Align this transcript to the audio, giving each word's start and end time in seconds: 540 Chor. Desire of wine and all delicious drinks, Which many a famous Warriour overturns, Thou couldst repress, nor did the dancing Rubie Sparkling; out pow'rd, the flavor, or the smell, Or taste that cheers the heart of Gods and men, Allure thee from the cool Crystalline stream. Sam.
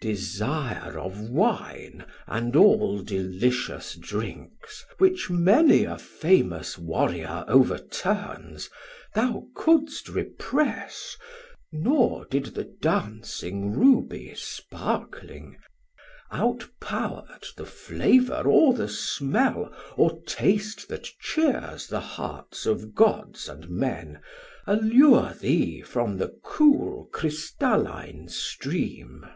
540 0.00 0.14
Chor. 0.14 0.14
Desire 0.14 0.98
of 1.00 1.28
wine 1.28 2.04
and 2.28 2.54
all 2.54 3.02
delicious 3.02 3.96
drinks, 3.96 4.84
Which 4.98 5.28
many 5.28 5.82
a 5.82 5.98
famous 5.98 6.78
Warriour 6.78 7.44
overturns, 7.48 8.70
Thou 9.16 9.48
couldst 9.56 10.08
repress, 10.08 11.16
nor 11.72 12.26
did 12.26 12.54
the 12.54 12.62
dancing 12.80 13.72
Rubie 13.72 14.36
Sparkling; 14.36 15.58
out 16.30 16.62
pow'rd, 16.80 17.46
the 17.56 17.66
flavor, 17.66 18.44
or 18.46 18.74
the 18.74 18.88
smell, 18.88 19.74
Or 19.96 20.22
taste 20.28 20.88
that 20.90 21.08
cheers 21.20 21.88
the 21.88 21.98
heart 21.98 22.66
of 22.66 22.94
Gods 22.94 23.48
and 23.48 23.68
men, 23.68 24.20
Allure 24.64 25.34
thee 25.40 25.80
from 25.80 26.18
the 26.18 26.38
cool 26.44 27.06
Crystalline 27.10 28.28
stream. 28.28 29.22
Sam. 29.24 29.34